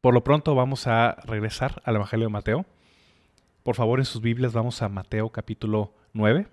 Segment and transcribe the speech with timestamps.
[0.00, 2.64] Por lo pronto vamos a regresar al Evangelio de Mateo.
[3.62, 6.48] Por favor, en sus Biblias vamos a Mateo capítulo 9.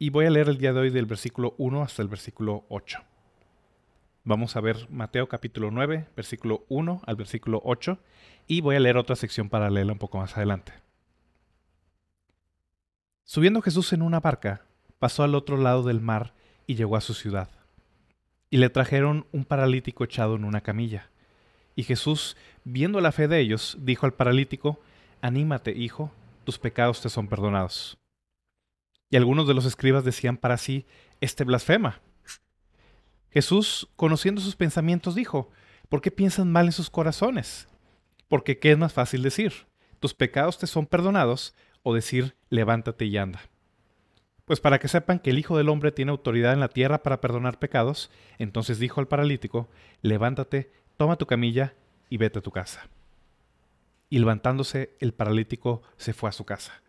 [0.00, 2.98] Y voy a leer el día de hoy del versículo 1 hasta el versículo 8.
[4.24, 8.00] Vamos a ver Mateo capítulo 9, versículo 1 al versículo 8.
[8.48, 10.72] Y voy a leer otra sección paralela un poco más adelante.
[13.22, 14.62] Subiendo Jesús en una barca,
[14.98, 16.34] pasó al otro lado del mar
[16.66, 17.48] y llegó a su ciudad.
[18.50, 21.10] Y le trajeron un paralítico echado en una camilla
[21.78, 24.80] y Jesús, viendo la fe de ellos, dijo al paralítico,
[25.20, 26.10] Anímate, hijo,
[26.42, 27.98] tus pecados te son perdonados.
[29.10, 30.86] Y algunos de los escribas decían para sí,
[31.20, 32.00] Este blasfema.
[33.30, 35.52] Jesús, conociendo sus pensamientos, dijo,
[35.88, 37.68] ¿por qué piensan mal en sus corazones?
[38.26, 39.52] Porque ¿qué es más fácil decir?
[40.00, 41.54] ¿Tus pecados te son perdonados?
[41.84, 43.40] o decir, levántate y anda.
[44.46, 47.20] Pues para que sepan que el Hijo del Hombre tiene autoridad en la tierra para
[47.20, 49.68] perdonar pecados, entonces dijo al paralítico,
[50.02, 51.74] levántate, toma tu camilla
[52.10, 52.88] y vete a tu casa.
[54.10, 56.82] Y levantándose el paralítico se fue a su casa.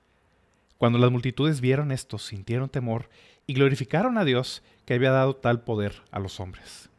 [0.77, 3.09] Cuando las multitudes vieron esto, sintieron temor
[3.45, 6.89] y glorificaron a Dios que había dado tal poder a los hombres.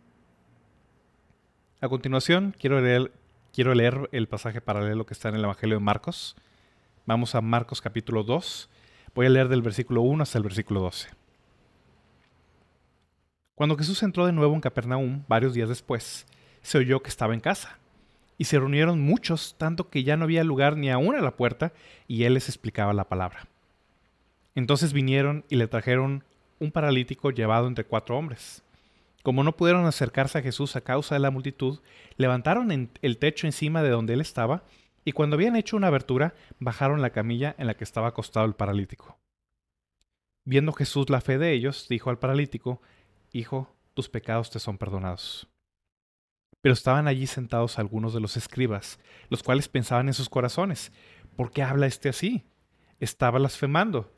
[1.80, 6.36] A continuación, quiero leer, el pasaje paralelo que está en el Evangelio de Marcos.
[7.06, 8.70] Vamos a Marcos capítulo 2.
[9.14, 11.08] Voy a leer del versículo 1 hasta el versículo 12.
[13.56, 16.26] Cuando Jesús entró de nuevo en Capernaum, varios días después,
[16.62, 17.78] se oyó que estaba en casa.
[18.38, 21.72] Y se reunieron muchos, tanto que ya no había lugar ni aún a la puerta,
[22.08, 23.46] y él les explicaba la palabra.
[24.54, 26.24] Entonces vinieron y le trajeron
[26.58, 28.62] un paralítico llevado entre cuatro hombres.
[29.22, 31.80] Como no pudieron acercarse a Jesús a causa de la multitud,
[32.16, 34.64] levantaron el techo encima de donde él estaba,
[35.04, 38.54] y cuando habían hecho una abertura, bajaron la camilla en la que estaba acostado el
[38.54, 39.18] paralítico.
[40.44, 42.80] Viendo Jesús la fe de ellos, dijo al paralítico,
[43.32, 45.48] Hijo, tus pecados te son perdonados.
[46.60, 48.98] Pero estaban allí sentados algunos de los escribas,
[49.28, 50.92] los cuales pensaban en sus corazones,
[51.36, 52.44] ¿por qué habla este así?
[52.98, 54.12] Estaba blasfemando.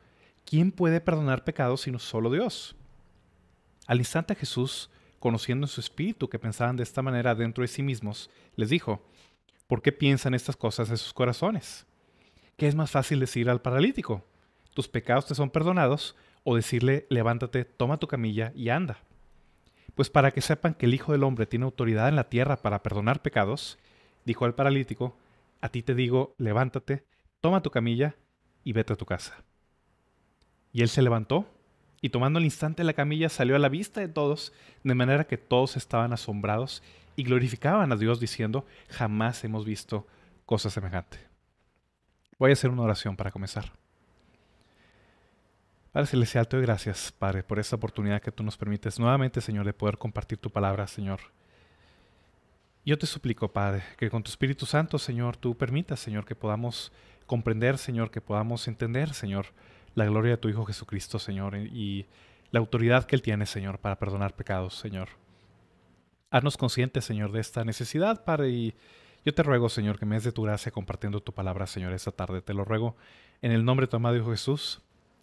[0.44, 2.74] ¿Quién puede perdonar pecados sino solo Dios?
[3.86, 7.82] Al instante Jesús, conociendo en su espíritu que pensaban de esta manera dentro de sí
[7.82, 9.06] mismos, les dijo,
[9.68, 11.86] ¿por qué piensan estas cosas en sus corazones?
[12.56, 14.26] ¿Qué es más fácil decir al paralítico?
[14.74, 18.98] Tus pecados te son perdonados, o decirle, levántate, toma tu camilla y anda.
[19.94, 22.82] Pues para que sepan que el Hijo del Hombre tiene autoridad en la tierra para
[22.82, 23.78] perdonar pecados,
[24.24, 25.16] dijo al paralítico,
[25.60, 27.04] a ti te digo, levántate,
[27.40, 28.16] toma tu camilla
[28.64, 29.44] y vete a tu casa.
[30.72, 31.46] Y él se levantó,
[32.00, 35.38] y tomando el instante la camilla salió a la vista de todos, de manera que
[35.38, 36.82] todos estaban asombrados
[37.14, 40.06] y glorificaban a Dios diciendo, jamás hemos visto
[40.46, 41.18] cosa semejante.
[42.38, 43.81] Voy a hacer una oración para comenzar.
[45.92, 49.66] Padre Celestial, te doy gracias, Padre, por esta oportunidad que tú nos permites nuevamente, Señor,
[49.66, 51.20] de poder compartir tu palabra, Señor.
[52.86, 56.92] Yo te suplico, Padre, que con tu Espíritu Santo, Señor, tú permitas, Señor, que podamos
[57.26, 59.48] comprender, Señor, que podamos entender, Señor,
[59.94, 62.06] la gloria de tu Hijo Jesucristo, Señor, y
[62.52, 65.10] la autoridad que Él tiene, Señor, para perdonar pecados, Señor.
[66.30, 68.74] Haznos conscientes, Señor, de esta necesidad, Padre, y
[69.26, 72.12] yo te ruego, Señor, que me des de tu gracia compartiendo tu palabra, Señor, esta
[72.12, 72.40] tarde.
[72.40, 72.96] Te lo ruego
[73.42, 74.80] en el nombre de tu amado Hijo Jesús.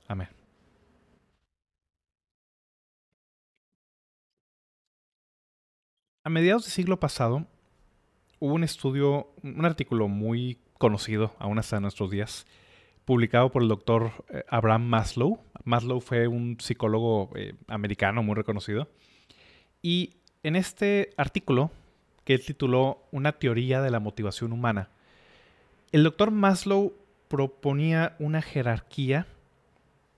[0.08, 0.39] Amén.
[6.30, 7.48] A mediados del siglo pasado
[8.38, 12.46] hubo un estudio, un artículo muy conocido, aún hasta nuestros días,
[13.04, 15.40] publicado por el doctor eh, Abraham Maslow.
[15.64, 18.88] Maslow fue un psicólogo eh, americano muy reconocido.
[19.82, 21.72] Y en este artículo,
[22.26, 24.90] que él tituló Una teoría de la motivación humana,
[25.92, 26.94] el doctor Maslow
[27.28, 29.26] proponía una jerarquía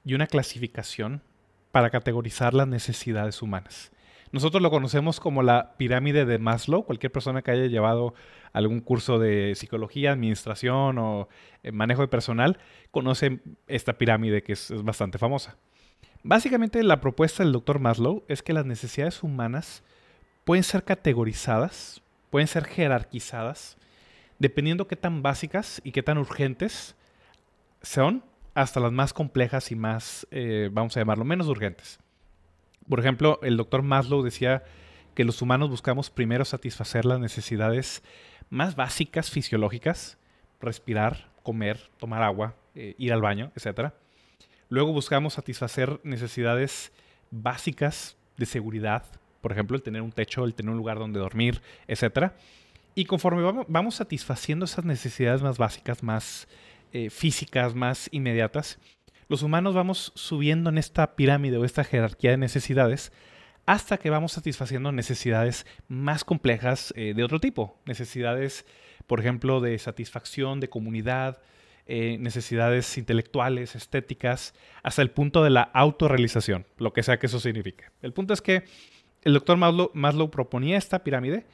[0.04, 1.22] y una clasificación
[1.72, 3.94] para categorizar las necesidades humanas.
[4.32, 6.86] Nosotros lo conocemos como la pirámide de Maslow.
[6.86, 8.14] Cualquier persona que haya llevado
[8.54, 11.28] algún curso de psicología, administración o
[11.64, 12.58] eh, manejo de personal
[12.92, 15.58] conoce esta pirámide que es, bastante famosa.
[16.24, 19.84] Básicamente la propuesta del doctor Maslow es que las necesidades humanas
[20.46, 23.78] pueden ser categorizadas, pueden ser jerarquizadas,
[24.40, 26.96] dependiendo qué tan básicas y qué tan urgentes
[27.82, 28.24] son,
[28.54, 32.00] hasta las más complejas y más, eh, vamos a llamarlo, menos urgentes.
[32.92, 34.66] Por ejemplo, el doctor Maslow decía
[35.16, 38.04] que los humanos buscamos primero satisfacer las necesidades
[38.50, 40.18] más básicas fisiológicas,
[40.60, 43.94] respirar, comer, tomar agua, eh, ir al baño, etc.
[44.68, 46.92] Luego buscamos satisfacer necesidades
[47.30, 49.06] básicas de seguridad,
[49.40, 52.34] por ejemplo, el tener un techo, el tener un lugar donde dormir, etc.
[52.94, 56.50] Y conforme vamos satisfaciendo esas necesidades más básicas, más
[56.92, 58.80] eh, físicas, más inmediatas,
[59.32, 63.14] los humanos vamos subiendo en esta pirámide o esta jerarquía de necesidades
[63.66, 67.80] hasta que vamos satisfaciendo necesidades más complejas eh, de otro tipo.
[67.86, 68.66] Necesidades,
[69.08, 71.40] por ejemplo, de satisfacción, de comunidad,
[71.86, 77.40] eh, necesidades intelectuales, estéticas, hasta el punto de la autorrealización, lo que sea que eso
[77.40, 77.86] signifique.
[78.02, 78.66] El punto es que
[79.22, 81.46] el doctor Maslow, proponía esta pirámide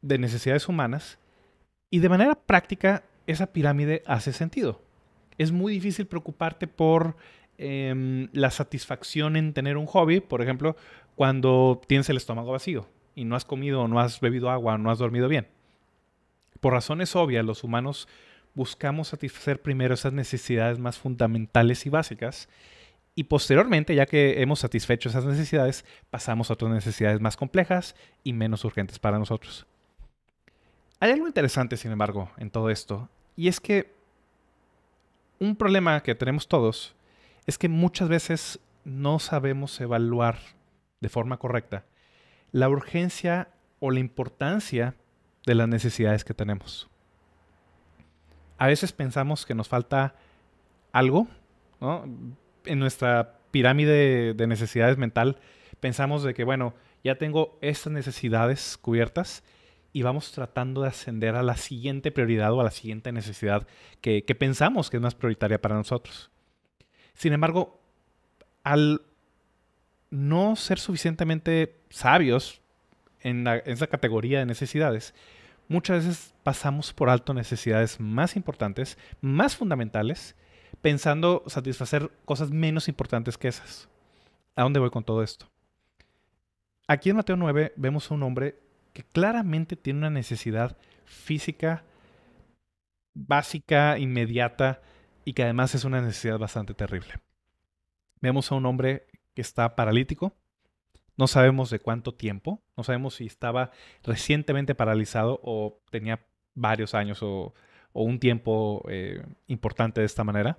[0.00, 1.18] de necesidades humanas
[1.90, 4.85] y de manera práctica esa pirámide hace sentido.
[5.38, 7.16] Es muy difícil preocuparte por
[7.58, 10.76] em, la satisfacción en tener un hobby, por ejemplo,
[11.14, 14.98] cuando tienes el estómago vacío y no has comido, no has bebido agua, no has
[14.98, 15.48] dormido bien.
[16.60, 18.08] Por razones obvias, los humanos
[18.54, 22.48] buscamos satisfacer primero esas necesidades más fundamentales y básicas
[23.18, 28.34] y posteriormente, ya que hemos satisfecho esas necesidades, pasamos a otras necesidades más complejas y
[28.34, 29.66] menos urgentes para nosotros.
[31.00, 33.95] Hay algo interesante, sin embargo, en todo esto, y es que
[35.38, 36.94] un problema que tenemos todos
[37.46, 40.38] es que muchas veces no sabemos evaluar
[41.00, 41.84] de forma correcta
[42.52, 43.48] la urgencia
[43.80, 44.94] o la importancia
[45.44, 46.88] de las necesidades que tenemos
[48.58, 50.14] a veces pensamos que nos falta
[50.92, 51.28] algo.
[51.80, 55.38] En nuestra pirámide de necesidades mental,
[55.80, 56.74] pensamos de que, bueno,
[57.04, 59.44] ya tengo estas necesidades cubiertas
[59.96, 63.66] y vamos tratando de ascender a la siguiente prioridad o a la siguiente necesidad
[64.02, 66.30] que, pensamos que es más prioritaria para nosotros.
[67.14, 67.80] Sin embargo,
[68.62, 69.00] al
[70.10, 72.60] no ser suficientemente sabios
[73.20, 75.14] en, en esa categoría de necesidades,
[75.66, 80.36] muchas veces pasamos por alto necesidades más importantes, más fundamentales,
[80.82, 83.88] pensando satisfacer cosas menos importantes que esas.
[84.56, 85.46] ¿A dónde voy con todo esto?
[86.86, 88.65] Aquí en Mateo 9 vemos a un hombre
[88.96, 91.84] que claramente tiene una necesidad física
[93.12, 94.80] básica, inmediata
[95.22, 97.20] y que además es una necesidad bastante terrible.
[98.22, 100.34] Vemos a un hombre que está paralítico,
[101.18, 103.70] no sabemos de cuánto tiempo, no sabemos si estaba
[104.02, 107.52] recientemente paralizado o tenía varios años o,
[107.92, 110.58] un tiempo eh, importante de esta manera.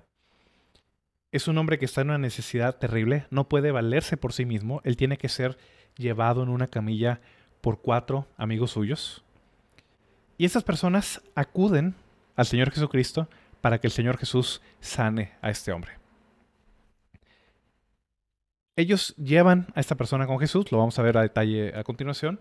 [1.32, 4.80] Es un hombre que está en una necesidad terrible, no puede valerse por sí mismo,
[4.84, 5.58] él tiene que ser
[5.96, 7.20] llevado en una camilla
[7.60, 9.24] por cuatro amigos suyos.
[10.36, 11.94] Y estas personas acuden
[12.36, 13.28] al Señor Jesucristo
[13.60, 15.92] para que el Señor Jesús sane a este hombre.
[18.76, 22.38] Ellos llevan a esta persona con Jesús, lo vamos a ver a detalle a continuación,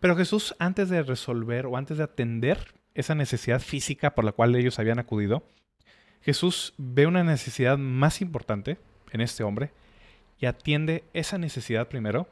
[0.00, 4.56] pero Jesús antes de resolver o antes de atender esa necesidad física por la cual
[4.56, 5.44] ellos habían acudido,
[6.20, 8.78] Jesús ve una necesidad más importante
[9.12, 9.70] en este hombre
[10.40, 12.28] y atiende esa necesidad primero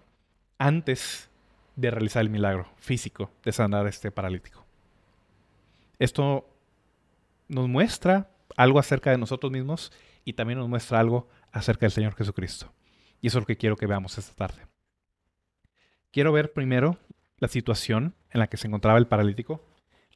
[0.58, 1.30] antes
[1.76, 4.66] de realizar el milagro físico de sanar a este paralítico.
[5.98, 6.48] Esto
[7.48, 9.92] nos muestra algo acerca de nosotros mismos
[10.24, 12.72] y también nos muestra algo acerca del Señor Jesucristo.
[13.20, 14.66] Y eso es lo que quiero que veamos esta tarde.
[16.10, 16.98] Quiero ver primero
[17.38, 19.62] la situación en la que se encontraba el paralítico.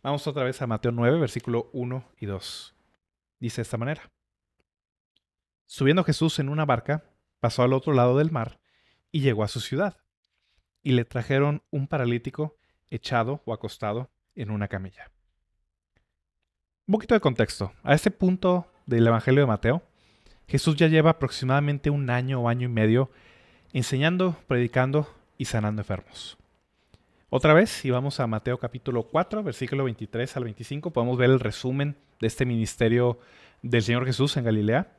[0.03, 2.75] Vamos otra vez a Mateo 9, versículo 1 y 2.
[3.39, 4.11] Dice de esta manera.
[5.67, 7.05] Subiendo Jesús en una barca,
[7.39, 8.61] pasó al otro lado del mar
[9.13, 10.00] y llegó a su ciudad.
[10.83, 12.57] Y le trajeron un paralítico
[12.91, 15.11] echado o acostado en una camilla.
[16.87, 17.73] Un poquito de contexto.
[17.83, 19.83] A este punto del Evangelio de Mateo,
[20.49, 23.11] Jesús ya lleva aproximadamente un año o año y medio
[23.73, 25.09] enseñando, predicando
[25.39, 26.37] y sanando enfermos.
[27.29, 31.39] Otra vez, si vamos a Mateo capítulo 4, versículo 23 al 25, podemos ver el
[31.39, 33.21] resumen de este ministerio
[33.63, 34.97] del Señor Jesús en Galilea.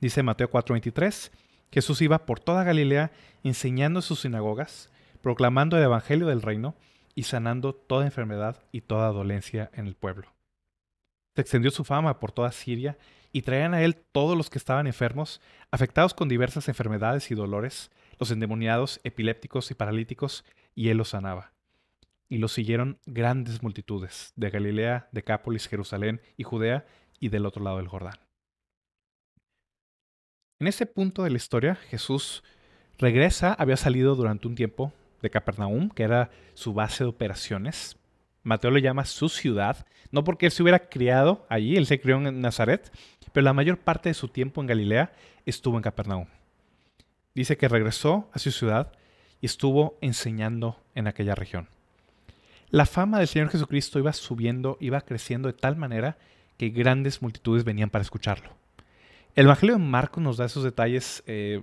[0.00, 1.32] Dice Mateo 4, 23,
[1.72, 3.12] Jesús iba por toda Galilea
[3.44, 4.90] enseñando sus sinagogas,
[5.22, 6.74] proclamando el Evangelio del reino
[7.14, 10.32] y sanando toda enfermedad y toda dolencia en el pueblo.
[11.34, 12.98] Se extendió su fama por toda Siria
[13.32, 17.90] y traían a él todos los que estaban enfermos, afectados con diversas enfermedades y dolores,
[18.18, 21.52] los endemoniados, epilépticos y paralíticos, y él los sanaba.
[22.28, 26.86] Y los siguieron grandes multitudes, de Galilea, Decápolis, Jerusalén y Judea,
[27.20, 28.29] y del otro lado del Jordán.
[30.60, 32.44] En ese punto de la historia, Jesús
[32.98, 37.96] regresa, había salido durante un tiempo de Capernaum, que era su base de operaciones,
[38.42, 42.16] Mateo le llama su ciudad, no porque él se hubiera criado allí, él se crió
[42.16, 42.92] en Nazaret,
[43.32, 45.12] pero la mayor parte de su tiempo en Galilea
[45.46, 46.26] estuvo en Capernaum.
[47.34, 48.92] Dice que regresó a su ciudad
[49.40, 51.68] y estuvo enseñando en aquella región.
[52.68, 56.18] La fama del Señor Jesucristo iba subiendo, iba creciendo de tal manera
[56.58, 58.59] que grandes multitudes venían para escucharlo.
[59.36, 61.62] El Evangelio de Marcos nos da esos detalles eh,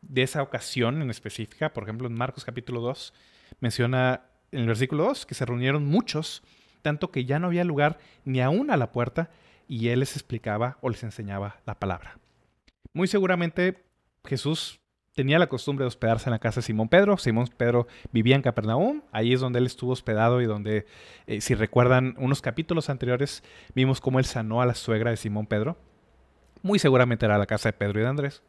[0.00, 1.72] de esa ocasión en específica.
[1.72, 3.12] Por ejemplo, en Marcos capítulo 2
[3.60, 6.42] menciona en el versículo 2 que se reunieron muchos,
[6.80, 9.30] tanto que ya no había lugar ni aún a la puerta,
[9.68, 12.18] y él les explicaba o les enseñaba la palabra.
[12.94, 13.84] Muy seguramente
[14.24, 14.80] Jesús
[15.14, 17.18] tenía la costumbre de hospedarse en la casa de Simón Pedro.
[17.18, 20.86] Simón Pedro vivía en Capernaum, ahí es donde él estuvo hospedado y donde,
[21.26, 23.42] eh, si recuerdan unos capítulos anteriores,
[23.74, 25.76] vimos cómo él sanó a la suegra de Simón Pedro.
[26.62, 28.42] Muy seguramente era la casa de Pedro y de Andrés.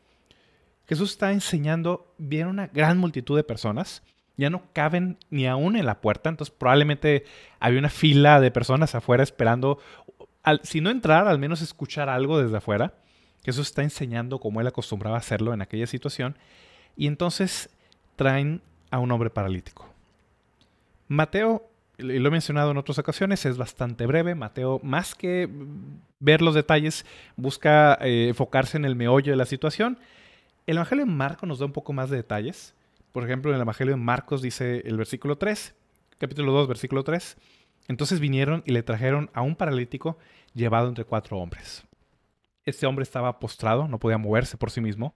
[0.87, 4.03] Jesús está enseñando, viene una gran multitud de personas,
[4.37, 7.25] ya no caben ni aún en la puerta, entonces probablemente
[7.59, 9.79] había una fila de personas afuera esperando,
[10.63, 12.93] si no entrar, al menos escuchar algo desde afuera.
[13.43, 16.37] Jesús está enseñando como él acostumbraba hacerlo en aquella situación,
[16.95, 17.69] y entonces
[18.15, 19.89] traen a un hombre paralítico.
[21.07, 24.35] Mateo, y lo he mencionado en otras ocasiones, es bastante breve.
[24.35, 25.49] Mateo, más que
[26.19, 29.97] ver los detalles, busca eh, enfocarse en el meollo de la situación
[30.67, 32.75] el Evangelio de Marcos nos da un poco más de detalles.
[33.13, 35.73] Por ejemplo, en el Evangelio de Marcos dice el versículo 3,
[36.17, 37.37] capítulo 2, versículo 3.
[37.87, 40.17] Entonces vinieron y le trajeron a un paralítico
[40.53, 41.85] llevado entre cuatro hombres.
[42.65, 45.15] Este hombre estaba postrado, no podía moverse por sí mismo.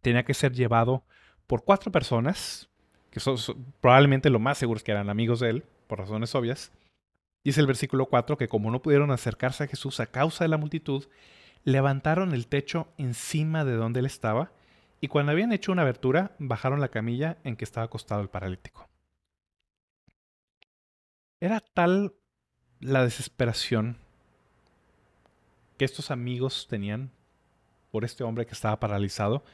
[0.00, 1.04] Tenía que ser llevado
[1.46, 2.70] por cuatro personas,
[3.10, 3.36] que son,
[3.82, 6.72] probablemente lo más seguros que eran amigos de él, por razones obvias.
[7.44, 10.56] Dice el versículo 4 que como no pudieron acercarse a Jesús a causa de la
[10.56, 11.06] multitud,
[11.64, 14.52] levantaron el techo encima de donde él estaba
[15.00, 18.88] y cuando habían hecho una abertura, bajaron la camilla en que estaba acostado el paralítico.
[21.40, 22.14] Era tal
[22.80, 23.98] la desesperación
[25.76, 27.10] que estos amigos tenían
[27.90, 29.44] por este hombre que estaba paralizado.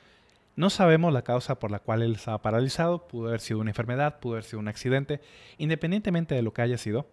[0.55, 4.21] No sabemos la causa por la cual él estaba paralizado, pudo haber sido una enfermedad,
[4.21, 5.21] pudo haber sido un accidente,
[5.57, 7.09] independientemente de lo que haya sido.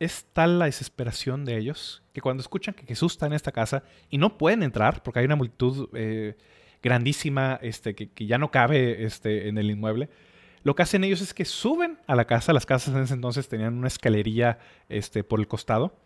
[0.00, 3.84] Es tal la desesperación de ellos que cuando escuchan que Jesús está en esta casa
[4.10, 6.36] y no pueden entrar porque hay una multitud eh,
[6.82, 10.08] grandísima este, que, ya no cabe este, en el inmueble.
[10.64, 13.48] Lo que hacen ellos es que suben a la casa, las casas en ese entonces
[13.48, 14.58] tenían una escalería
[14.88, 15.96] este, por el costado,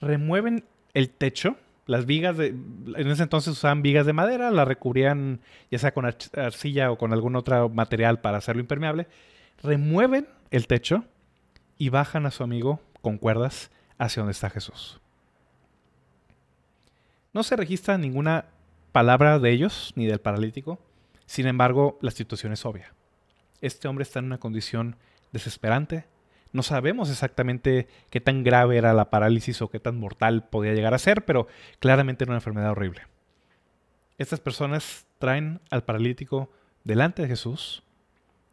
[0.00, 1.56] remueven el techo,
[1.88, 5.40] las vigas de, en ese entonces usaban vigas de madera, las recubrían
[5.70, 9.08] ya sea con arcilla o con algún otro material para hacerlo impermeable,
[9.62, 11.04] remueven el techo
[11.78, 15.00] y bajan a su amigo con cuerdas hacia donde está Jesús.
[17.32, 18.44] No se registra ninguna
[18.92, 20.78] palabra de ellos ni del paralítico.
[21.24, 22.92] Sin embargo, la situación es obvia.
[23.62, 24.96] Este hombre está en una condición
[25.32, 26.04] desesperante.
[26.52, 30.94] No sabemos exactamente qué tan grave era la parálisis o qué tan mortal podía llegar
[30.94, 31.46] a ser, pero
[31.78, 33.02] claramente era una enfermedad horrible.
[34.16, 36.50] Estas personas traen al paralítico
[36.84, 37.82] delante de Jesús.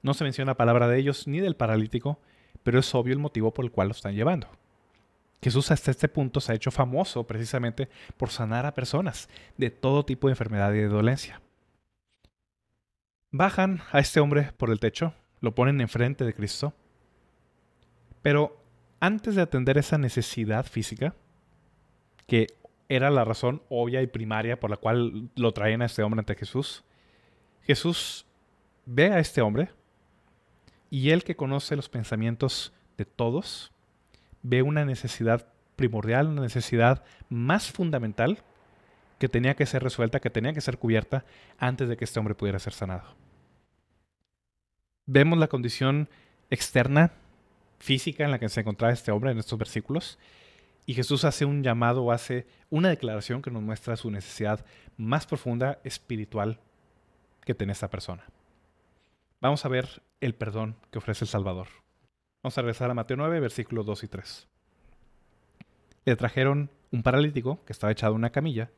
[0.01, 2.19] No se menciona palabra de ellos ni del paralítico,
[2.63, 4.49] pero es obvio el motivo por el cual lo están llevando.
[5.41, 7.87] Jesús hasta este punto se ha hecho famoso precisamente
[8.17, 11.41] por sanar a personas de todo tipo de enfermedad y de dolencia.
[13.31, 16.73] Bajan a este hombre por el techo, lo ponen enfrente de Cristo,
[18.25, 18.57] pero
[18.99, 21.13] antes de atender esa necesidad física,
[22.25, 22.47] que
[22.89, 26.33] era la razón obvia y primaria por la cual lo traen a este hombre ante
[26.33, 26.83] Jesús,
[27.61, 28.25] Jesús
[28.87, 29.69] ve a este hombre
[30.89, 33.71] y él que conoce los pensamientos de todos,
[34.41, 38.39] ve una necesidad primordial, una necesidad más fundamental
[39.19, 41.25] que tenía que ser resuelta, que tenía que ser cubierta
[41.59, 43.05] antes de que este hombre pudiera ser sanado.
[45.05, 46.09] Vemos la condición
[46.49, 47.11] externa,
[47.79, 50.17] física en la que se encontraba este hombre en estos versículos,
[50.85, 54.65] y Jesús hace un llamado, hace una declaración que nos muestra su necesidad
[54.97, 56.59] más profunda, espiritual,
[57.43, 58.23] que tiene esta persona.
[59.41, 61.67] Vamos a ver el perdón que ofrece el Salvador.
[62.43, 64.47] Vamos a regresar a Mateo 9, versículos 2 y 3.
[66.05, 68.69] Le trajeron un paralítico que estaba echado en una camilla,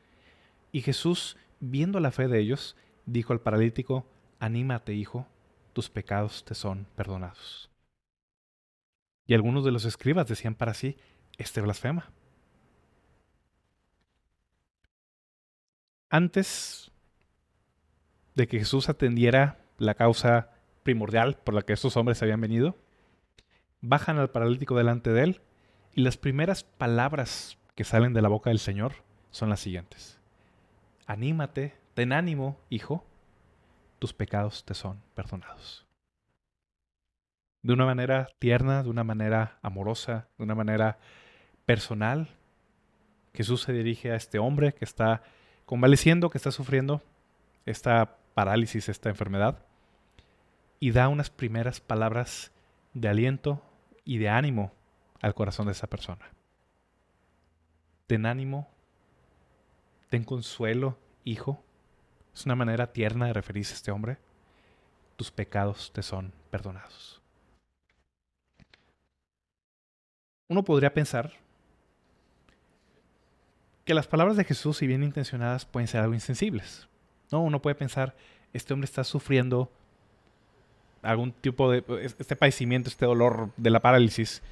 [0.72, 2.76] y Jesús, viendo la fe de ellos,
[3.06, 4.06] dijo al paralítico,
[4.40, 5.26] Anímate, hijo,
[5.72, 7.67] tus pecados te son perdonados.
[9.28, 10.96] Y algunos de los escribas decían para sí,
[11.36, 12.10] este blasfema.
[16.08, 16.90] Antes
[18.34, 20.50] de que Jesús atendiera la causa
[20.82, 22.74] primordial por la que estos hombres habían venido,
[23.82, 25.40] bajan al paralítico delante de él
[25.94, 28.94] y las primeras palabras que salen de la boca del Señor
[29.30, 30.18] son las siguientes.
[31.06, 33.04] Anímate, ten ánimo, hijo,
[33.98, 35.87] tus pecados te son perdonados.
[37.68, 40.96] De una manera tierna, de una manera amorosa, de una manera
[41.66, 42.30] personal,
[43.34, 45.20] Jesús se dirige a este hombre que está
[45.66, 47.02] convaleciendo, que está sufriendo
[47.66, 49.66] esta parálisis, esta enfermedad,
[50.80, 52.52] y da unas primeras palabras
[52.94, 53.60] de aliento
[54.02, 54.72] y de ánimo
[55.20, 56.24] al corazón de esa persona.
[58.06, 58.66] Ten ánimo,
[60.08, 61.62] ten consuelo, hijo.
[62.34, 64.16] Es una manera tierna de referirse a este hombre.
[65.16, 67.17] Tus pecados te son perdonados.
[70.48, 71.32] Uno podría pensar
[73.84, 76.88] que las palabras de Jesús, si bien intencionadas, pueden ser algo insensibles.
[77.30, 77.40] ¿no?
[77.40, 78.14] Uno puede pensar,
[78.52, 79.70] este hombre está sufriendo
[81.02, 81.84] algún tipo de
[82.18, 84.42] este padecimiento, este dolor de la parálisis,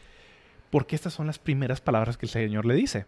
[0.70, 3.06] porque estas son las primeras palabras que el Señor le dice.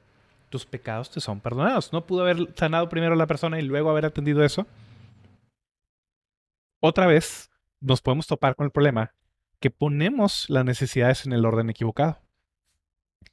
[0.49, 1.92] Tus pecados te son perdonados.
[1.92, 4.66] No pudo haber sanado primero a la persona y luego haber atendido eso.
[6.80, 9.12] Otra vez nos podemos topar con el problema
[9.61, 12.18] que ponemos las necesidades en el orden equivocado.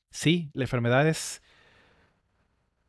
[0.10, 1.42] Sí, la enfermedad es,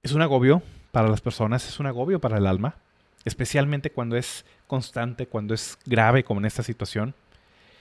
[0.03, 2.77] es un agobio para las personas, es un agobio para el alma,
[3.25, 7.15] especialmente cuando es constante, cuando es grave como en esta situación.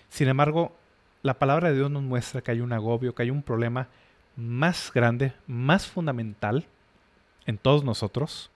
[0.09, 0.75] Sin embargo,
[1.21, 3.87] la palabra de Dios nos muestra que hay un agobio, que hay un problema
[4.35, 6.65] más grande, más fundamental
[7.45, 8.51] en todos nosotros,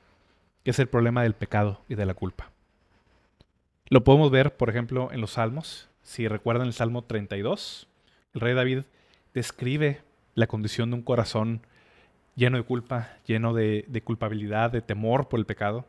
[0.63, 2.51] que es el problema del pecado y de la culpa.
[3.87, 5.89] Lo podemos ver, por ejemplo, en los Salmos.
[6.03, 7.87] Si recuerdan el Salmo 32,
[8.33, 8.83] el rey David
[9.33, 10.01] describe
[10.39, 11.61] la condición de un corazón
[12.35, 15.85] lleno de culpa, lleno de, culpabilidad, de temor por el pecado.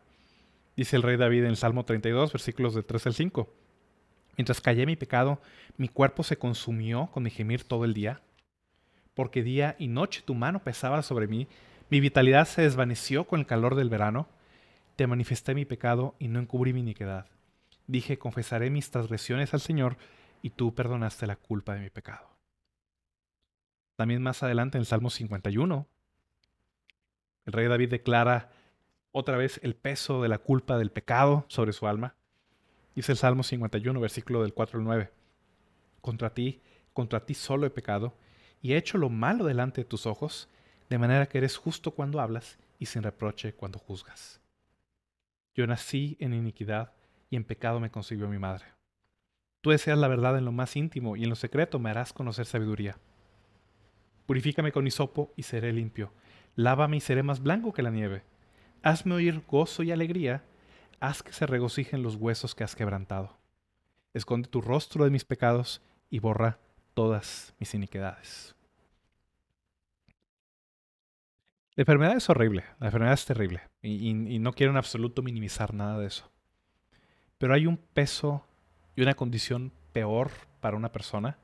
[0.76, 3.48] Dice el rey David en el Salmo 32, versículos de 3 al 5.
[4.36, 5.40] Mientras callé mi pecado,
[5.76, 8.22] mi cuerpo se consumió con mi gemir todo el día,
[9.14, 11.46] porque día y noche tu mano pesaba sobre mí,
[11.88, 14.28] mi vitalidad se desvaneció con el calor del verano,
[14.96, 17.26] te manifesté mi pecado y no encubrí mi iniquidad.
[17.86, 19.96] Dije, confesaré mis transgresiones al Señor,
[20.42, 22.39] y tú perdonaste la culpa de mi pecado.
[24.00, 25.86] También más adelante en el Salmo 51,
[27.44, 28.50] el rey David declara
[29.12, 32.14] otra vez el peso de la culpa del pecado sobre su alma.
[32.94, 35.12] Dice el Salmo 51, versículo del 4 al 9.
[36.00, 36.62] Contra ti,
[36.94, 38.14] contra ti solo he pecado,
[38.62, 40.48] y he hecho lo malo delante de tus ojos,
[40.88, 44.40] de manera que eres justo cuando hablas y sin reproche cuando juzgas.
[45.54, 46.94] Yo nací en iniquidad,
[47.28, 48.64] y en pecado me concibió mi madre.
[49.60, 52.46] Tú deseas la verdad en lo más íntimo, y en lo secreto me harás conocer
[52.46, 52.96] sabiduría.
[54.30, 56.12] Purifícame con hisopo y seré limpio.
[56.54, 58.22] Lávame y seré más blanco que la nieve.
[58.80, 60.44] Hazme oír gozo y alegría,
[61.00, 63.36] haz que se regocijen los huesos que has quebrantado.
[64.14, 66.60] Esconde tu rostro de mis pecados y borra
[66.94, 68.54] todas mis iniquidades.
[71.74, 75.98] La enfermedad es horrible, la enfermedad es terrible y, no quiero en absoluto minimizar nada
[75.98, 76.30] de eso.
[77.36, 78.46] Pero hay un peso
[78.94, 81.36] y una condición peor para una persona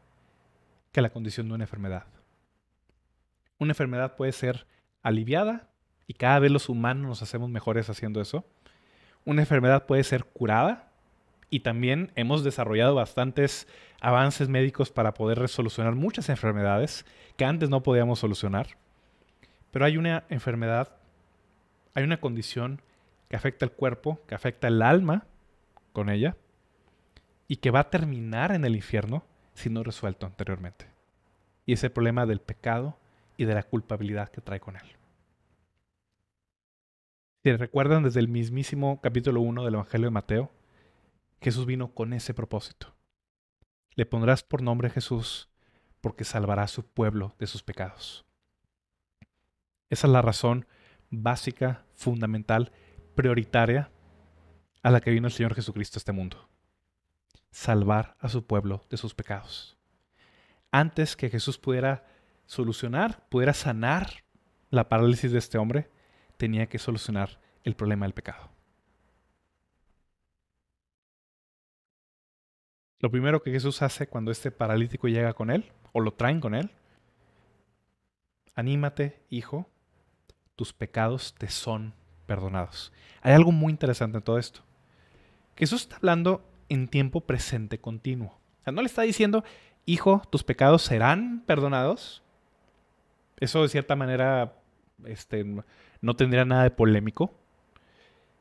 [0.92, 2.06] que la condición de una enfermedad.
[3.58, 4.66] Una enfermedad puede ser
[5.02, 5.68] aliviada
[6.06, 8.44] y cada vez los humanos nos hacemos mejores haciendo eso.
[9.24, 10.92] Una enfermedad puede ser curada
[11.50, 13.66] y también hemos desarrollado bastantes
[14.00, 18.76] avances médicos para poder resolucionar muchas enfermedades que antes no podíamos solucionar.
[19.70, 20.96] Pero hay una enfermedad,
[21.94, 22.82] hay una condición
[23.28, 25.26] que afecta el cuerpo, que afecta el alma
[25.92, 26.36] con ella
[27.48, 30.86] y que va a terminar en el infierno si no resuelto anteriormente.
[31.64, 32.96] Y es el problema del pecado
[33.36, 34.96] y de la culpabilidad que trae con él.
[37.42, 40.50] Si recuerdan desde el mismísimo capítulo 1 del Evangelio de Mateo,
[41.40, 42.96] Jesús vino con ese propósito.
[43.94, 45.48] Le pondrás por nombre Jesús
[46.00, 48.26] porque salvará a su pueblo de sus pecados.
[49.90, 50.66] Esa es la razón
[51.10, 52.72] básica, fundamental,
[53.14, 53.90] prioritaria
[54.82, 56.48] a la que vino el Señor Jesucristo a este mundo.
[57.50, 59.78] Salvar a su pueblo de sus pecados.
[60.70, 62.04] Antes que Jesús pudiera
[62.46, 64.24] solucionar, pudiera sanar
[64.70, 65.90] la parálisis de este hombre,
[66.36, 68.50] tenía que solucionar el problema del pecado.
[72.98, 76.54] Lo primero que Jesús hace cuando este paralítico llega con él, o lo traen con
[76.54, 76.70] él,
[78.54, 79.68] anímate, hijo,
[80.56, 81.94] tus pecados te son
[82.26, 82.92] perdonados.
[83.22, 84.60] Hay algo muy interesante en todo esto.
[85.56, 88.28] Jesús está hablando en tiempo presente continuo.
[88.60, 89.44] O sea, no le está diciendo,
[89.84, 92.22] hijo, tus pecados serán perdonados.
[93.38, 94.54] Eso de cierta manera
[95.04, 95.44] este,
[96.00, 97.34] no tendría nada de polémico.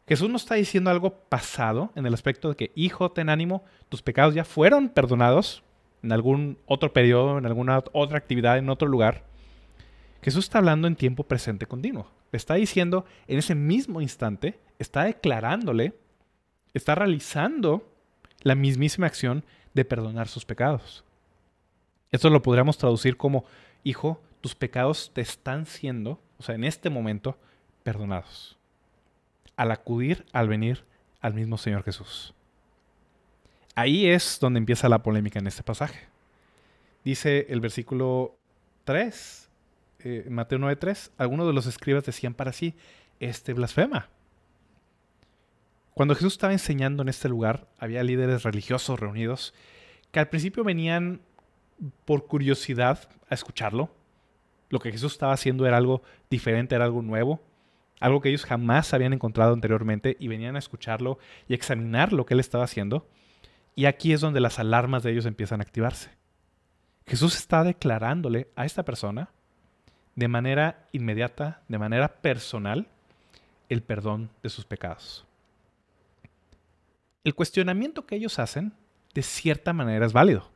[0.08, 4.02] Jesús no está diciendo algo pasado en el aspecto de que, hijo, ten ánimo, tus
[4.02, 5.64] pecados ya fueron perdonados
[6.04, 9.24] en algún otro periodo, en alguna otra actividad, en otro lugar.
[10.22, 12.12] Jesús está hablando en tiempo presente continuo.
[12.32, 15.94] Está diciendo en ese mismo instante, está declarándole,
[16.74, 17.92] está realizando
[18.42, 21.04] la mismísima acción de perdonar sus pecados.
[22.12, 23.46] Esto lo podríamos traducir como,
[23.84, 27.36] hijo, tus pecados te están siendo, o sea, en este momento,
[27.82, 28.60] perdonados.
[29.56, 30.84] Al acudir, al venir
[31.20, 32.36] al mismo Señor Jesús.
[33.74, 36.00] Ahí es donde empieza la polémica en este pasaje.
[37.04, 38.36] Dice el versículo
[38.84, 39.50] 3,
[40.02, 42.76] eh, Mateo 9:3, algunos de los escribas decían para sí,
[43.20, 44.10] este blasfema.
[45.96, 49.56] Cuando Jesús estaba enseñando en este lugar, había líderes religiosos reunidos
[50.12, 51.22] que al principio venían
[52.06, 53.90] por curiosidad a escucharlo.
[54.70, 57.42] Lo que Jesús estaba haciendo era algo diferente, era algo nuevo,
[58.00, 62.34] algo que ellos jamás habían encontrado anteriormente y venían a escucharlo y examinar lo que
[62.34, 63.08] él estaba haciendo.
[63.76, 66.12] Y aquí es donde las alarmas de ellos empiezan a activarse.
[67.08, 69.30] Jesús está declarándole a esta persona
[70.16, 72.88] de manera inmediata, de manera personal,
[73.70, 75.26] el perdón de sus pecados.
[77.24, 78.74] El cuestionamiento que ellos hacen,
[79.14, 80.50] de cierta manera, es válido.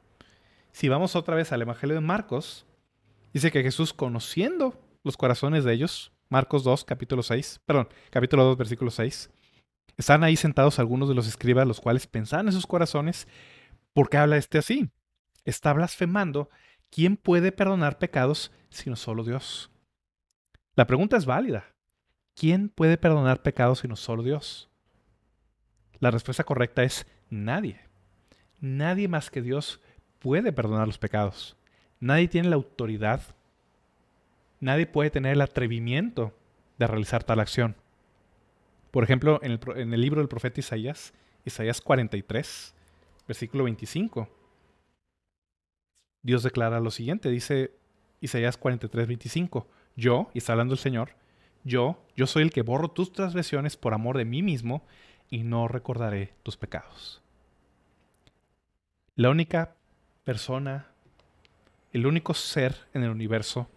[0.72, 2.66] Si vamos otra vez al Evangelio de Marcos,
[3.34, 8.58] dice que Jesús, conociendo los corazones de ellos, Marcos 2, capítulo 6, perdón, capítulo 2,
[8.58, 9.32] versículo 6,
[9.98, 13.28] están ahí sentados algunos de los escribas, los cuales pensaban en sus corazones,
[13.94, 14.90] ¿por qué habla este así?
[15.44, 16.50] Está blasfemando.
[16.90, 19.70] ¿Quién puede perdonar pecados sino solo Dios?
[20.76, 21.76] La pregunta es válida.
[22.34, 24.70] ¿Quién puede perdonar pecados sino solo Dios?
[26.00, 27.82] La respuesta correcta es nadie.
[28.62, 29.82] Nadie más que Dios
[30.20, 31.58] puede perdonar los pecados.
[32.00, 33.22] Nadie tiene la autoridad.
[34.60, 36.34] Nadie puede tener el atrevimiento
[36.78, 37.76] de realizar tal acción.
[38.92, 41.14] Por ejemplo, en el, libro del profeta Isaías,
[41.46, 42.74] Isaías 43,
[43.28, 44.28] versículo 25,
[46.24, 47.72] Dios declara lo siguiente, dice
[48.20, 51.12] Isaías 43, 25, yo, y está hablando el Señor,
[51.64, 54.84] yo, yo soy el que borro tus transgresiones por amor de mí mismo
[55.30, 57.22] y no recordaré tus pecados.
[59.16, 59.76] La única
[60.24, 60.92] persona,
[61.94, 63.70] el único ser en el universo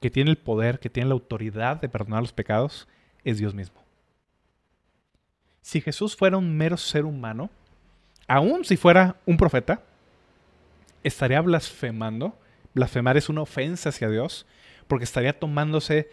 [0.00, 2.86] que tiene el poder, que tiene la autoridad de perdonar los pecados,
[3.24, 3.86] es Dios mismo
[5.66, 7.50] si Jesús fuera un mero ser humano,
[8.28, 9.82] aun si fuera un profeta,
[11.02, 12.38] estaría blasfemando.
[12.72, 14.46] Blasfemar es una ofensa hacia Dios,
[14.86, 16.08] porque estaría tomándose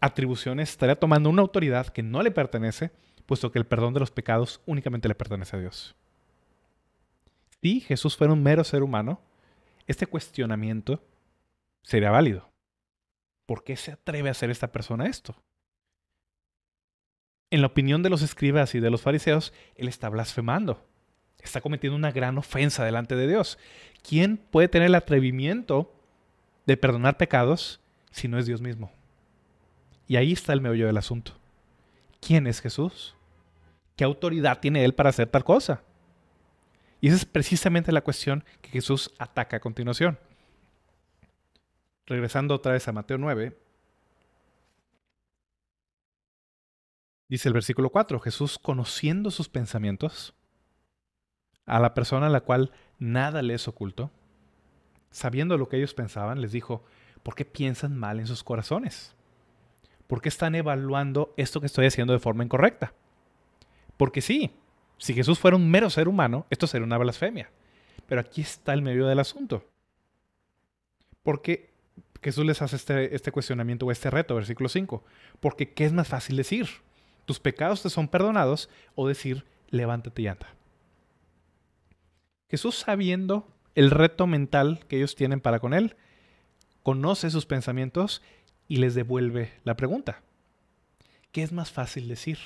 [0.00, 2.90] atribuciones, estaría tomando una autoridad que no le pertenece,
[3.26, 5.94] puesto que el perdón de los pecados únicamente le pertenece a Dios.
[7.62, 9.20] Si Jesús fuera un mero ser humano,
[9.90, 11.02] este cuestionamiento
[11.82, 12.50] sería válido.
[13.46, 15.34] ¿Por qué se atreve a hacer esta persona esto?
[17.50, 20.86] en la opinión de los escribas y de los fariseos, él está blasfemando.
[21.42, 23.58] Está cometiendo una gran ofensa delante de Dios.
[24.08, 25.92] ¿Quién puede tener el atrevimiento
[26.66, 28.92] de perdonar pecados si no es Dios mismo?
[30.06, 31.32] Y ahí está el meollo del asunto.
[32.20, 33.16] ¿Quién es Jesús?
[33.96, 35.82] ¿Qué autoridad tiene Él para hacer tal cosa?
[37.00, 40.18] Y esa es precisamente la cuestión que Jesús ataca a continuación.
[42.06, 43.56] Regresando otra vez a Mateo 9,
[47.30, 50.34] Dice el versículo 4, Jesús conociendo sus pensamientos,
[51.64, 54.10] a la persona a la cual nada le es oculto,
[55.12, 56.82] sabiendo lo que ellos pensaban, les dijo,
[57.22, 59.14] ¿por qué piensan mal en sus corazones?
[60.08, 62.94] ¿Por qué están evaluando esto que estoy haciendo de forma incorrecta?
[63.96, 64.50] Porque sí,
[65.00, 67.50] si Jesús fuera un mero ser humano, esto sería una blasfemia.
[68.06, 69.64] Pero aquí está el medio del asunto.
[71.24, 71.70] Porque
[72.22, 75.02] Jesús les hace este, este cuestionamiento o este reto, versículo 5.
[75.40, 76.68] Porque ¿qué es más fácil decir?
[77.30, 80.48] tus pecados te son perdonados, o decir, levántate y anda.
[82.48, 85.94] Jesús sabiendo el reto mental que ellos tienen para con Él,
[86.82, 88.20] conoce sus pensamientos
[88.66, 90.22] y les devuelve la pregunta.
[91.30, 92.38] ¿Qué es más fácil decir?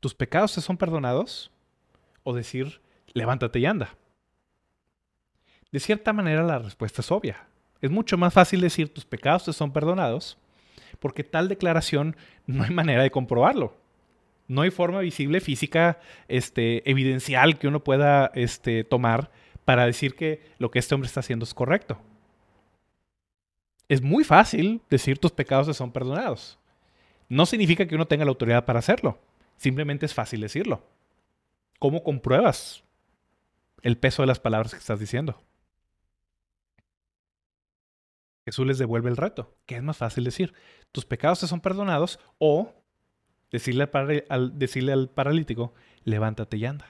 [0.00, 1.50] ¿Tus pecados te son perdonados?
[2.22, 2.80] O decir,
[3.12, 3.96] levántate y anda.
[5.70, 7.46] De cierta manera la respuesta es obvia.
[7.80, 10.38] Es mucho más fácil decir tus pecados te son perdonados
[10.98, 13.76] porque tal declaración no hay manera de comprobarlo.
[14.48, 19.30] No hay forma visible, física, este, evidencial que uno pueda este, tomar
[19.64, 22.00] para decir que lo que este hombre está haciendo es correcto.
[23.88, 26.58] Es muy fácil decir tus pecados te son perdonados.
[27.28, 29.20] No significa que uno tenga la autoridad para hacerlo.
[29.60, 30.82] Simplemente es fácil decirlo.
[31.78, 32.82] ¿Cómo compruebas
[33.82, 35.44] el peso de las palabras que estás diciendo?
[38.46, 39.54] Jesús les devuelve el reto.
[39.66, 40.54] ¿Qué es más fácil decir?
[40.92, 42.72] Tus pecados te son perdonados o
[43.50, 43.86] decirle
[44.30, 46.86] al, decirle al paralítico, levántate y anda.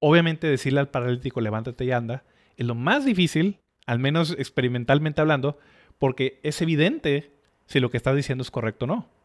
[0.00, 2.24] Obviamente decirle al paralítico, levántate y anda,
[2.58, 5.58] es lo más difícil, al menos experimentalmente hablando,
[5.96, 7.32] porque es evidente
[7.64, 9.15] si lo que estás diciendo es correcto o no.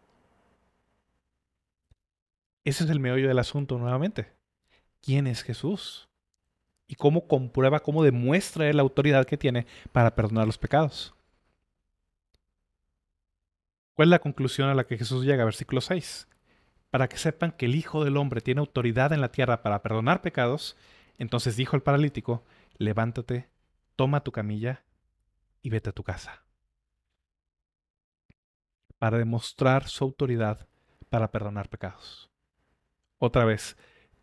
[2.63, 4.32] Ese es el meollo del asunto nuevamente.
[5.02, 6.12] ¿Quién es Jesús?
[6.91, 11.15] y cómo comprueba, cómo demuestra la autoridad que tiene para perdonar los pecados.
[13.93, 15.45] ¿Cuál es la conclusión a la que Jesús llega?
[15.45, 16.28] Versículo 6.
[16.89, 20.21] para que sepan que el Hijo del Hombre tiene autoridad en la tierra para perdonar
[20.21, 20.76] pecados,
[21.17, 22.43] entonces dijo el paralítico,
[22.78, 23.47] levántate,
[23.95, 24.84] toma tu camilla
[25.62, 26.43] y vete a tu casa.
[29.00, 30.67] Para demostrar su autoridad
[31.10, 32.31] para perdonar pecados.
[33.23, 33.77] Otra vez,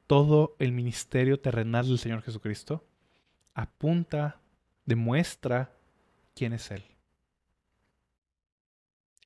[0.09, 2.85] todo el ministerio terrenal del Señor Jesucristo
[3.55, 4.41] apunta,
[4.87, 5.71] demuestra
[6.35, 6.83] quién es Él.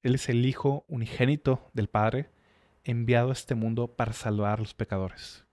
[0.03, 2.29] Él es el Hijo unigénito del Padre,
[2.85, 5.47] enviado a este mundo para salvar a los pecadores.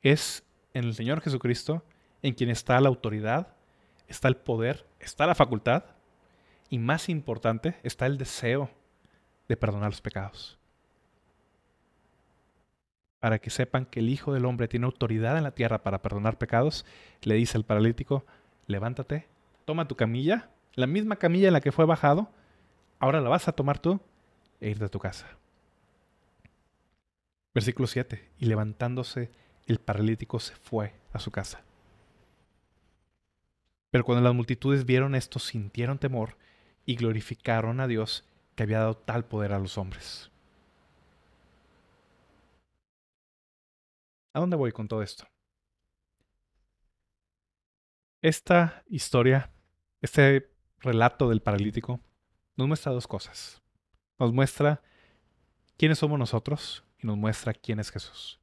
[0.00, 1.84] Es en el Señor Jesucristo
[2.22, 3.48] en quien está la autoridad,
[4.08, 5.84] está el poder, está la facultad
[6.70, 8.70] y más importante, está el deseo
[9.46, 10.61] de perdonar los pecados.
[13.22, 16.38] Para que sepan que el Hijo del Hombre tiene autoridad en la tierra para perdonar
[16.38, 16.84] pecados,
[17.22, 18.26] le dice al paralítico,
[18.66, 19.28] levántate,
[19.64, 22.32] toma tu camilla, la misma camilla en la que fue bajado,
[22.98, 24.00] ahora la vas a tomar tú
[24.60, 25.28] e ir de tu casa.
[27.54, 28.28] Versículo 7.
[28.40, 29.30] Y levantándose,
[29.66, 31.62] el paralítico se fue a su casa.
[33.92, 36.36] Pero cuando las multitudes vieron esto, sintieron temor
[36.84, 38.24] y glorificaron a Dios
[38.56, 40.31] que había dado tal poder a los hombres.
[44.32, 45.26] ¿A dónde voy con todo esto?
[48.22, 49.50] Esta historia,
[50.00, 52.00] este relato del paralítico,
[52.56, 53.62] nos muestra dos cosas.
[54.18, 54.80] Nos muestra
[55.76, 58.40] quiénes somos nosotros y nos muestra quién es Jesús.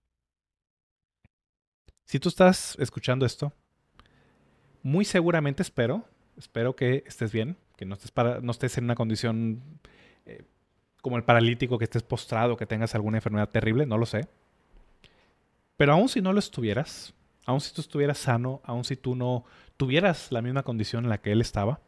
[2.06, 3.54] Si tú estás escuchando esto,
[4.84, 6.06] muy seguramente espero,
[6.38, 9.62] espero que estés bien, que no estés, para, no estés en una condición
[10.26, 10.44] eh,
[11.02, 14.28] como el paralítico, que estés postrado, que tengas alguna enfermedad terrible, no lo sé.
[15.80, 17.14] Pero aun si no lo estuvieras,
[17.46, 19.46] aun si tú estuvieras sano, aun si tú no
[19.78, 21.80] tuvieras la misma condición en la que él estaba,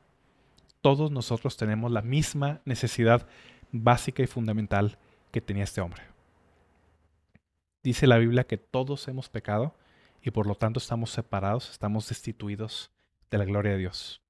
[0.79, 3.27] todos nosotros tenemos la misma necesidad
[3.73, 4.97] básica y fundamental
[5.29, 6.03] que tenía este hombre.
[7.83, 9.75] Dice la Biblia que todos hemos pecado
[10.21, 12.93] y por lo tanto estamos separados, estamos destituidos
[13.29, 14.21] de la gloria de Dios.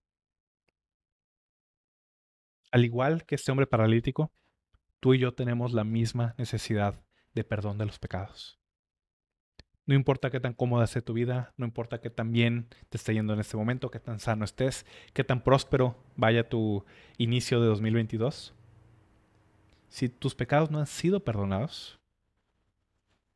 [2.72, 4.32] Al igual que este hombre paralítico,
[5.00, 7.00] tú y yo tenemos la misma necesidad
[7.36, 8.61] de perdón de los pecados.
[9.86, 13.14] No importa qué tan cómoda sea tu vida, no importa qué tan bien te esté
[13.14, 16.86] yendo en este momento, qué tan sano estés, qué tan próspero vaya tu
[17.18, 18.54] inicio de 2022.
[19.90, 22.00] Si tus pecados no han sido perdonados,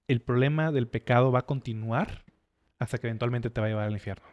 [0.08, 2.24] el problema del pecado va a continuar
[2.80, 4.28] hasta que eventualmente te va a llevar al infierno.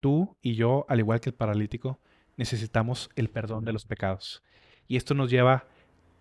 [0.00, 1.98] Tú y yo, al igual que el paralítico,
[2.36, 4.42] necesitamos el perdón de los pecados.
[4.86, 5.66] Y esto nos lleva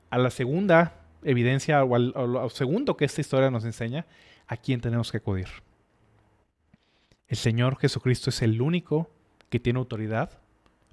[0.09, 4.05] a la segunda evidencia o al, segundo que esta historia nos enseña,
[4.47, 5.47] a quién tenemos que acudir.
[7.27, 9.09] El Señor Jesucristo es el único
[9.49, 10.39] que tiene autoridad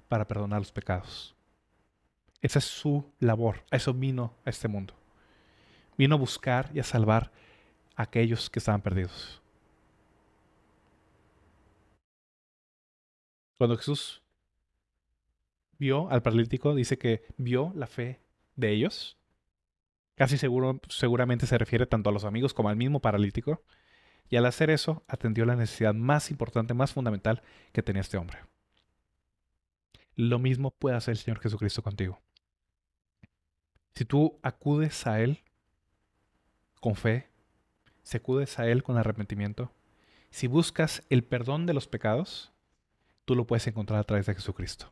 [0.09, 1.35] para perdonar los pecados.
[2.41, 4.93] Esa es su labor, a eso vino a este mundo.
[5.97, 7.31] Vino a buscar y a salvar
[7.95, 9.41] a aquellos que estaban perdidos.
[13.57, 14.21] Cuando Jesús
[15.77, 18.19] vio al paralítico, dice que vio la fe
[18.55, 19.17] de ellos.
[20.15, 23.63] Casi seguro, seguramente se refiere tanto a los amigos como al mismo paralítico.
[24.29, 28.39] Y al hacer eso, atendió la necesidad más importante, más fundamental que tenía este hombre.
[30.15, 32.21] Lo mismo puede hacer el Señor Jesucristo contigo.
[33.95, 35.43] Si tú acudes a Él
[36.79, 37.29] con fe,
[38.03, 39.71] si acudes a Él con arrepentimiento,
[40.29, 42.51] si buscas el perdón de los pecados,
[43.25, 44.91] tú lo puedes encontrar a través de Jesucristo.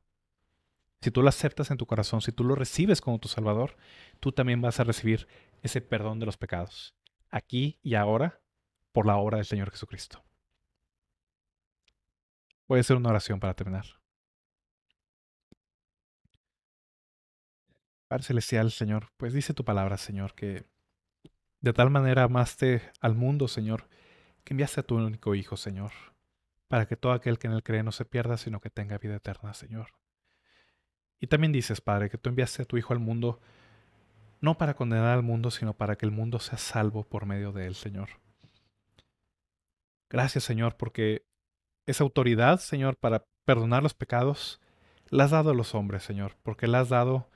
[1.02, 3.76] Si tú lo aceptas en tu corazón, si tú lo recibes como tu Salvador,
[4.20, 5.28] tú también vas a recibir
[5.64, 6.96] ese perdón de los pecados,
[7.32, 8.40] aquí y ahora,
[8.92, 10.24] por la obra del Señor Jesucristo.
[12.68, 13.86] Voy a hacer una oración para terminar.
[18.08, 20.66] Padre Celestial, Señor, pues dice tu palabra, Señor, que
[21.62, 23.88] de tal manera amaste al mundo, Señor,
[24.44, 25.92] que enviaste a tu único Hijo, Señor,
[26.68, 29.16] para que todo aquel que en él cree no se pierda, sino que tenga vida
[29.16, 30.01] eterna, Señor.
[31.22, 33.40] Y también dices, Padre, que tú enviaste a tu Hijo al mundo,
[34.42, 37.68] no para condenar al mundo, sino para que el mundo sea salvo por medio de
[37.68, 38.10] él, Señor.
[40.10, 41.24] Gracias, Señor, porque
[41.86, 44.60] esa autoridad, Señor, para perdonar los pecados,
[45.10, 47.30] la has dado a los hombres, Señor, porque la has dado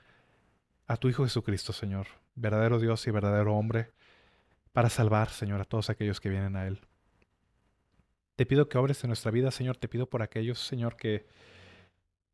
[0.88, 3.92] a tu Hijo Jesucristo, Señor, verdadero Dios y verdadero hombre,
[4.72, 6.80] para salvar, Señor, a todos aquellos que vienen a Él.
[8.34, 9.76] Te pido que obres en nuestra vida, Señor.
[9.76, 11.26] Te pido por aquellos, Señor, que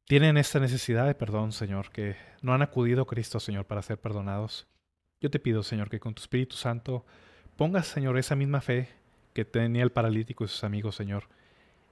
[0.06, 3.98] tienen esta necesidad de perdón, Señor, que no han acudido a Cristo, Señor, para ser
[3.98, 4.66] perdonados.
[5.20, 7.04] Yo te pido, Señor, que con tu Espíritu Santo
[7.56, 8.88] pongas, Señor, esa misma fe
[9.32, 11.28] que tenía el paralítico y sus amigos, Señor,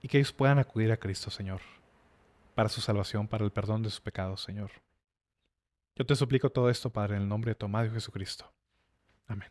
[0.03, 1.61] y que ellos puedan acudir a Cristo, Señor,
[2.55, 4.71] para su salvación, para el perdón de sus pecados, Señor.
[5.97, 8.51] Yo te suplico todo esto, Padre, en el nombre de tu amado Jesucristo.
[9.27, 9.51] Amén.